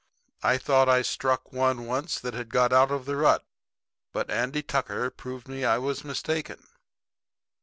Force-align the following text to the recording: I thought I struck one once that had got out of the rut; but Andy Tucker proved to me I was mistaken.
I 0.41 0.57
thought 0.57 0.89
I 0.89 1.03
struck 1.03 1.53
one 1.53 1.85
once 1.85 2.19
that 2.19 2.33
had 2.33 2.49
got 2.49 2.73
out 2.73 2.89
of 2.89 3.05
the 3.05 3.15
rut; 3.17 3.45
but 4.11 4.31
Andy 4.31 4.63
Tucker 4.63 5.11
proved 5.11 5.45
to 5.45 5.51
me 5.51 5.63
I 5.63 5.77
was 5.77 6.03
mistaken. 6.03 6.65